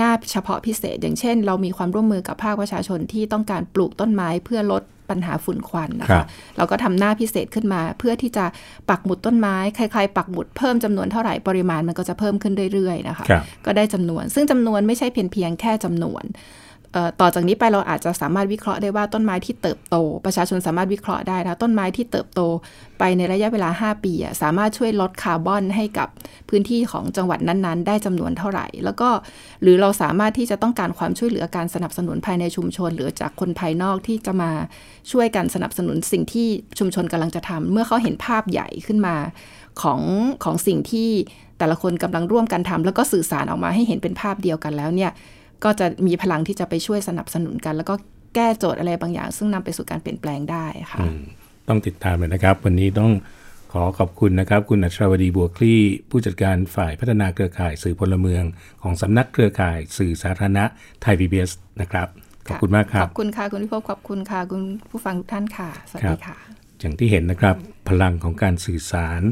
[0.00, 6.24] น่าเฉพาะพิเศษ อย่างเช่น เรามีความร่วมมือกับภาคประชาชนที่ต้องการปลูกต้นไม้เพื่อลด ปัญหาฝุ่นควันนะคะ
[6.56, 8.44] เราก็ทำหน้าพิเศษขึ้นมา เพื่อที่จะ
[8.90, 13.26] ปักหมุดต้นไม้ใครๆปักหมุดเพิ่มจำนวนเท่าไหร่ปริมาณมันก็จะเพิ่มขึ้นเรื่อยๆนะคะ
[13.66, 16.24] ก็ได้จำนวน ซึ่งจำนวนไม่ใช่เพียงเพียงแค่จำนวน
[17.20, 22.40] ต่อจากนี้ไปเราอาจจะสามารถวิเคราะห์ได้ว่าต้นไม้ที่เติบโต ประชาชนสามารถวิเคราะห์ได้นะต้นไม้ที่เติบโต
[22.98, 26.08] ไปในระยะเวลา 5 ปี สามารถช่วยลดคาร์บอนให้กับ
[26.48, 29.08] พื้นที่ของจังหวัดนั้นๆ ได้จำนวนเท่าไหร่ แล้วก็
[29.62, 34.50] หรือเราสามารถที่จะต้องการความช่วยเหลือการสนับสนุนภายในชุมชน หรือจากคนภายนอกที่จะมา
[35.12, 36.48] ช่วยกันสนับสนุนสิ่งที่
[36.78, 39.16] ชุมชนกำลังจะทำเมื่อเขาเห็นภาพใหญ่ขึ้นมา
[39.82, 40.00] ของ
[40.44, 41.10] ของสิ่งที่
[41.58, 45.10] แต่ละคนกำลังร่วมกันทำแล้วก็สื่อสารออกมาให้เห็นเป็นภาพเดียวกันแล้วเนี่ย
[45.64, 47.94] ก็จะมีพลังที่จะไปช่วยสนับสนุนกัน แล้วก็
[48.34, 50.98] แก้โจทย์อะไรบางอย่าง ซึ่งนำไปสู่การเปลี่ยนแปลงได้ค่ะ
[51.68, 53.12] ต้องติดตามเลยนะครับ วันนี้ต้อง
[53.72, 58.44] ขอขอบคุณนะครับ คุณอัชรวดีบัวคลี่ ผู้จัดการฝ่ายพัฒนาเครือข่ายสื่อพลเมือง
[58.82, 60.64] ของสำนักเครือข่ายสื่อสาธารณะ
[61.02, 61.40] ไทยพีบี
[61.80, 62.08] นะครับ
[62.46, 66.36] ขอบคุณมากครับ ขอบคุณค่ะ คุณพิภพขอบคุณค่ะ คุณผู้ฟังทุกท่านค่ะ สวัสดีค่ะ
[66.80, 67.56] อย่างที่เห็นนะครับ
[67.88, 69.22] พลังของการสื่อสาร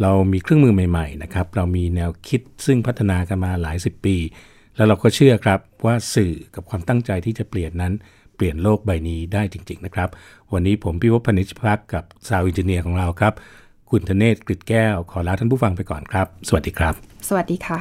[0.00, 4.16] เรามีเครื่องมือใหม่ ๆ นะครับ เรามีแนวคิดซึ่งพัฒนากันมาหลายสิบปี
[4.76, 7.92] แล้วเราก็เชื่อครับว่าสื่อกับความตั้งใจที่จะเปลี่ยนนั้น
[8.36, 10.08] เปลี่ยนโลกใบนี้ได้จริง ๆ นะครับ
[10.52, 13.32] วันนี้ผมพี่วพนิชพักกับซาวอินเจเนียร์ของเราครับ
[13.90, 16.94] คุณธเนศกฤตแก้ว ขอลาท่านผู้ฟังไปก่อนครับ สวัสดีครับ
[17.28, 17.80] สวัสดีค่ะ